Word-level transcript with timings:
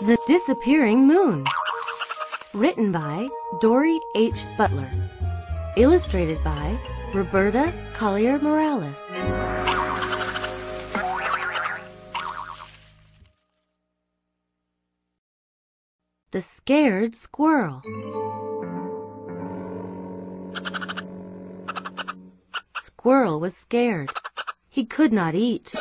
The 0.00 0.18
Disappearing 0.26 1.06
Moon. 1.06 1.44
Written 2.52 2.90
by 2.90 3.28
Dori 3.60 4.00
H. 4.16 4.44
Butler. 4.58 4.90
Illustrated 5.76 6.42
by 6.42 6.76
Roberta 7.14 7.72
Collier 7.94 8.40
Morales. 8.40 8.98
The 16.32 16.40
Scared 16.40 17.14
Squirrel. 17.14 17.82
Squirrel 22.80 23.38
was 23.38 23.56
scared. 23.56 24.10
He 24.68 24.84
could 24.84 25.12
not 25.12 25.36
eat. 25.36 25.72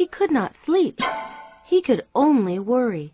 He 0.00 0.06
could 0.06 0.30
not 0.30 0.54
sleep. 0.54 0.98
He 1.66 1.82
could 1.82 2.04
only 2.14 2.58
worry. 2.58 3.12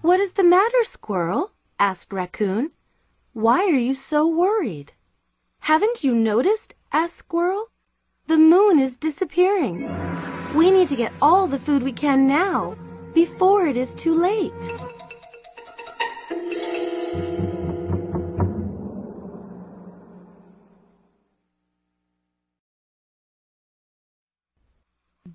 What 0.00 0.18
is 0.18 0.32
the 0.32 0.42
matter, 0.42 0.82
Squirrel? 0.82 1.52
asked 1.78 2.12
Raccoon. 2.12 2.72
Why 3.34 3.60
are 3.66 3.78
you 3.88 3.94
so 3.94 4.26
worried? 4.26 4.90
Haven't 5.60 6.02
you 6.02 6.12
noticed? 6.12 6.74
asked 6.92 7.18
Squirrel. 7.18 7.66
The 8.26 8.36
moon 8.36 8.80
is 8.80 8.96
disappearing. 8.96 9.86
We 10.56 10.72
need 10.72 10.88
to 10.88 10.96
get 10.96 11.12
all 11.22 11.46
the 11.46 11.60
food 11.60 11.84
we 11.84 11.92
can 11.92 12.26
now, 12.26 12.74
before 13.14 13.66
it 13.66 13.76
is 13.76 13.94
too 13.94 14.14
late. 14.14 14.52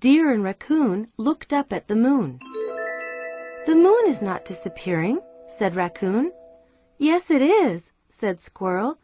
Deer 0.00 0.30
and 0.30 0.44
Raccoon 0.44 1.08
looked 1.18 1.52
up 1.52 1.72
at 1.72 1.88
the 1.88 1.96
moon. 1.96 2.38
The 3.66 3.74
moon 3.74 4.04
is 4.06 4.22
not 4.22 4.44
disappearing, 4.44 5.20
said 5.48 5.74
Raccoon. 5.74 6.30
Yes, 6.98 7.30
it 7.30 7.42
is, 7.42 7.90
said 8.08 8.40
Squirrel. 8.40 8.96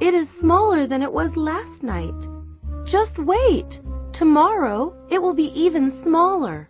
It 0.00 0.12
is 0.12 0.28
smaller 0.28 0.86
than 0.86 1.02
it 1.02 1.12
was 1.12 1.38
last 1.38 1.82
night. 1.82 2.14
Just 2.86 3.18
wait. 3.18 3.80
Tomorrow 4.12 4.94
it 5.10 5.22
will 5.22 5.34
be 5.34 5.50
even 5.58 5.90
smaller. 5.90 6.68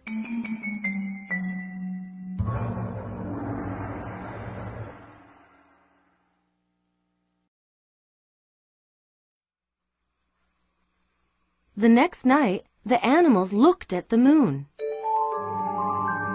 The 11.78 11.90
next 11.90 12.24
night, 12.24 12.62
the 12.86 13.04
animals 13.04 13.52
looked 13.52 13.92
at 13.92 14.08
the 14.08 14.16
moon. 14.16 14.64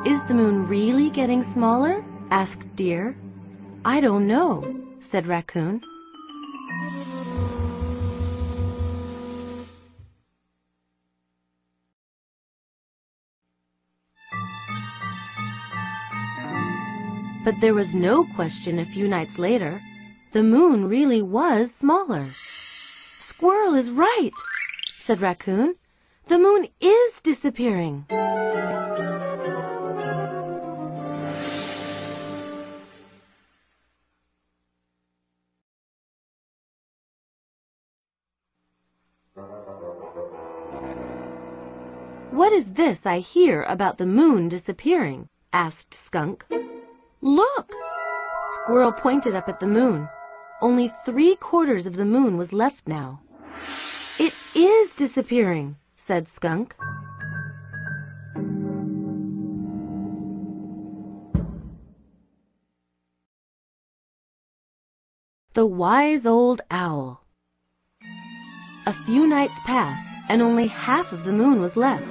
Is 0.06 0.22
the 0.28 0.36
moon 0.36 0.68
really 0.68 1.10
getting 1.10 1.42
smaller? 1.42 2.04
asked 2.30 2.76
Deer. 2.76 3.16
I 3.84 4.02
don't 4.02 4.28
know, 4.28 4.64
said 5.00 5.26
Raccoon. 5.26 5.82
But 17.44 17.60
there 17.62 17.74
was 17.74 17.96
no 17.96 18.26
question 18.36 18.78
a 18.78 18.86
few 18.86 19.08
nights 19.08 19.40
later. 19.40 19.82
The 20.34 20.44
moon 20.44 20.88
really 20.88 21.24
was 21.24 21.72
smaller. 21.72 22.28
Squirrel 23.22 23.74
is 23.74 23.90
right, 23.90 24.30
said 25.02 25.20
Raccoon. 25.20 25.74
The 26.28 26.38
moon 26.38 26.68
is 26.80 27.12
disappearing. 27.24 28.06
What 42.30 42.54
is 42.54 42.74
this 42.74 43.08
I 43.08 43.20
hear 43.20 43.64
about 43.64 43.98
the 43.98 44.06
moon 44.06 44.50
disappearing? 44.50 45.28
asked 45.52 45.96
Skunk. 45.96 46.46
Look! 47.22 47.72
Squirrel 48.54 48.92
pointed 48.92 49.34
up 49.34 49.50
at 49.50 49.60
the 49.60 49.66
moon. 49.66 50.08
Only 50.62 50.94
three 51.06 51.36
quarters 51.38 51.88
of 51.88 51.96
the 51.96 52.06
moon 52.06 52.38
was 52.38 52.54
left 52.54 52.88
now. 52.88 53.22
Is 54.54 54.90
disappearing, 54.96 55.78
said 55.96 56.28
Skunk. 56.28 56.76
The 65.54 65.66
Wise 65.66 66.26
Old 66.26 66.60
Owl 66.70 67.24
A 68.86 68.92
few 68.92 69.26
nights 69.26 69.54
passed, 69.66 70.14
and 70.28 70.42
only 70.42 70.68
half 70.68 71.14
of 71.14 71.24
the 71.24 71.32
moon 71.32 71.62
was 71.62 71.78
left. 71.78 72.04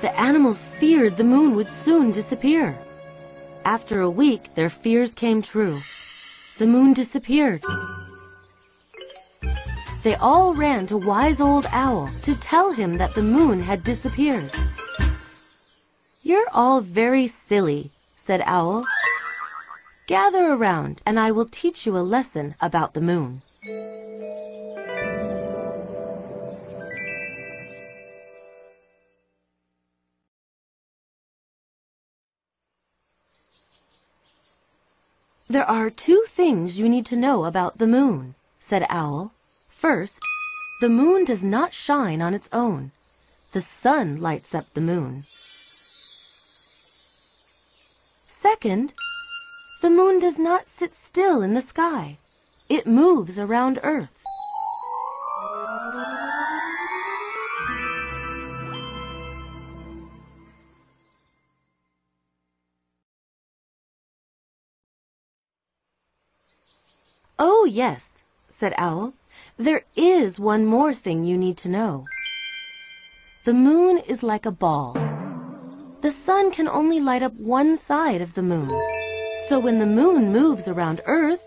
The 0.00 0.18
animals 0.18 0.62
feared 0.62 1.18
the 1.18 1.24
moon 1.24 1.54
would 1.56 1.68
soon 1.84 2.10
disappear. 2.10 2.74
After 3.66 4.00
a 4.00 4.08
week, 4.08 4.54
their 4.54 4.70
fears 4.70 5.12
came 5.12 5.42
true. 5.42 5.78
The 6.56 6.66
moon 6.66 6.94
disappeared. 6.94 7.62
They 10.04 10.16
all 10.16 10.52
ran 10.52 10.86
to 10.88 10.98
Wise 10.98 11.40
Old 11.40 11.66
Owl 11.72 12.10
to 12.24 12.34
tell 12.34 12.72
him 12.72 12.98
that 12.98 13.14
the 13.14 13.22
moon 13.22 13.58
had 13.58 13.82
disappeared. 13.82 14.50
You're 16.20 16.46
all 16.52 16.82
very 16.82 17.26
silly, 17.26 17.90
said 18.14 18.42
Owl. 18.44 18.84
Gather 20.06 20.52
around, 20.52 21.00
and 21.06 21.18
I 21.18 21.30
will 21.30 21.46
teach 21.46 21.86
you 21.86 21.96
a 21.96 22.04
lesson 22.04 22.54
about 22.60 22.92
the 22.92 23.00
moon. 23.00 23.40
There 35.48 35.64
are 35.64 35.88
two 35.88 36.22
things 36.28 36.78
you 36.78 36.90
need 36.90 37.06
to 37.06 37.16
know 37.16 37.46
about 37.46 37.78
the 37.78 37.86
moon, 37.86 38.34
said 38.58 38.84
Owl. 38.90 39.32
First, 39.84 40.18
the 40.80 40.88
moon 40.88 41.26
does 41.26 41.42
not 41.42 41.74
shine 41.74 42.22
on 42.22 42.32
its 42.32 42.48
own. 42.54 42.90
The 43.52 43.60
sun 43.60 44.18
lights 44.18 44.54
up 44.54 44.72
the 44.72 44.80
moon. 44.80 45.24
Second, 48.26 48.94
the 49.82 49.90
moon 49.90 50.20
does 50.20 50.38
not 50.38 50.66
sit 50.68 50.94
still 50.94 51.42
in 51.42 51.52
the 51.52 51.60
sky. 51.60 52.16
It 52.70 52.86
moves 52.86 53.38
around 53.38 53.78
Earth. 53.82 54.24
Oh, 67.38 67.66
yes, 67.66 68.24
said 68.48 68.72
Owl. 68.78 69.12
There 69.58 69.84
is 69.94 70.36
one 70.36 70.66
more 70.66 70.92
thing 70.92 71.24
you 71.24 71.38
need 71.38 71.58
to 71.58 71.68
know. 71.68 72.06
The 73.44 73.52
moon 73.52 73.98
is 73.98 74.24
like 74.24 74.46
a 74.46 74.50
ball. 74.50 74.94
The 76.02 76.10
sun 76.10 76.50
can 76.50 76.66
only 76.66 76.98
light 76.98 77.22
up 77.22 77.34
one 77.34 77.78
side 77.78 78.20
of 78.20 78.34
the 78.34 78.42
moon. 78.42 78.68
So 79.48 79.60
when 79.60 79.78
the 79.78 79.86
moon 79.86 80.32
moves 80.32 80.66
around 80.66 81.02
Earth, 81.06 81.40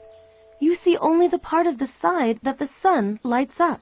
you 0.62 0.74
see 0.74 0.96
only 0.96 1.28
the 1.28 1.38
part 1.38 1.68
of 1.68 1.80
the 1.80 1.88
side 1.88 2.40
that 2.44 2.60
the 2.60 2.66
sun 2.66 3.20
lights 3.24 3.60
up. 3.60 3.82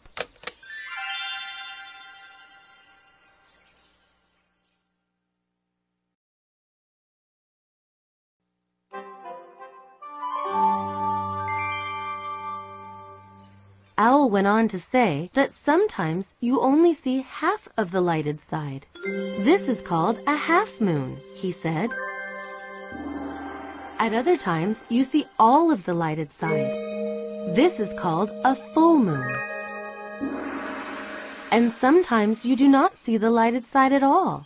Owl 13.97 14.29
went 14.29 14.45
on 14.45 14.67
to 14.67 14.77
say 14.77 15.29
that 15.35 15.53
sometimes 15.53 16.35
you 16.41 16.59
only 16.59 16.93
see 16.93 17.21
half 17.21 17.69
of 17.77 17.91
the 17.91 18.01
lighted 18.01 18.41
side. 18.41 18.85
This 19.05 19.69
is 19.69 19.79
called 19.81 20.19
a 20.27 20.35
half 20.35 20.81
moon, 20.81 21.15
he 21.33 21.51
said. 21.51 21.89
At 23.97 24.13
other 24.13 24.35
times, 24.35 24.83
you 24.89 25.05
see 25.05 25.25
all 25.39 25.71
of 25.71 25.85
the 25.85 25.93
lighted 25.93 26.29
side. 26.33 26.69
This 27.55 27.79
is 27.79 27.93
called 27.97 28.29
a 28.43 28.53
full 28.53 28.99
moon. 28.99 29.33
And 31.51 31.71
sometimes 31.71 32.43
you 32.43 32.57
do 32.57 32.67
not 32.67 32.97
see 32.97 33.15
the 33.15 33.31
lighted 33.31 33.63
side 33.63 33.93
at 33.93 34.03
all. 34.03 34.45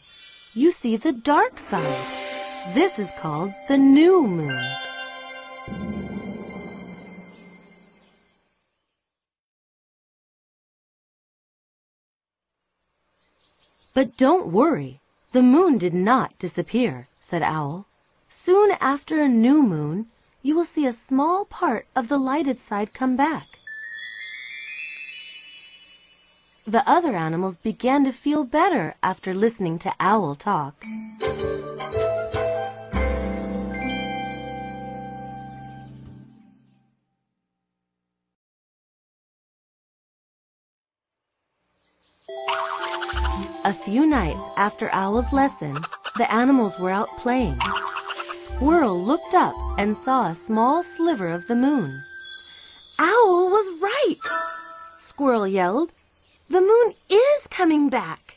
You 0.54 0.72
see 0.72 0.95
the 0.95 1.13
dark 1.13 1.57
side. 1.57 2.75
This 2.75 3.00
is 3.00 3.10
called 3.19 3.52
the 3.68 3.78
new 3.78 4.28
moon. 4.28 4.88
But 14.00 14.16
don't 14.16 14.54
worry, 14.54 15.01
the 15.34 15.42
moon 15.42 15.78
did 15.78 15.94
not 15.94 16.40
disappear, 16.40 17.10
said 17.19 17.44
Owl. 17.44 17.86
Soon 18.30 18.72
after 18.80 19.22
a 19.22 19.28
new 19.28 19.62
moon, 19.62 20.06
you 20.42 20.56
will 20.56 20.63
see 20.63 20.86
a 20.86 20.94
small 20.94 21.44
part 21.44 21.86
of 21.98 22.07
the 22.07 22.18
lighted 22.18 22.62
side 22.62 22.94
come 22.94 23.18
back. 23.18 23.46
The 26.66 26.90
other 26.90 27.13
animals 27.13 27.57
began 27.57 28.06
to 28.06 28.13
feel 28.13 28.46
better 28.46 28.96
after 29.04 29.34
listening 29.34 29.80
to 29.80 29.94
Owl 30.00 30.36
talk. 30.36 30.75
A 43.63 43.74
few 43.74 44.06
nights 44.06 44.41
after 44.57 44.89
Owl's 44.94 45.31
lesson, 45.31 45.88
the 46.18 46.30
animals 46.30 46.77
were 46.77 46.89
out 46.89 47.07
playing. 47.18 47.57
Squirrel 48.56 49.00
looked 49.01 49.33
up 49.33 49.56
and 49.77 49.95
saw 49.95 50.27
a 50.27 50.36
small 50.36 50.83
sliver 50.83 51.30
of 51.30 51.47
the 51.47 51.56
moon. 51.56 52.03
Owl 53.00 53.50
was 53.50 53.81
right! 53.81 54.19
Squirrel 55.00 55.47
yelled. 55.47 55.91
The 56.50 56.62
moon 56.62 56.94
is 57.09 57.47
coming 57.50 57.89
back! 57.89 58.29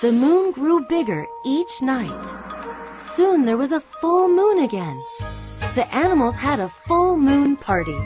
The 0.00 0.12
moon 0.12 0.52
grew 0.52 0.86
bigger 0.88 1.26
each 1.44 1.82
night. 1.82 2.24
Soon 3.16 3.44
there 3.44 3.56
was 3.56 3.72
a 3.72 3.80
full 3.80 4.28
moon 4.28 4.60
again. 4.60 4.96
The 5.74 5.92
animals 5.92 6.36
had 6.36 6.60
a 6.60 6.68
full 6.68 7.16
moon 7.16 7.56
party. 7.56 7.98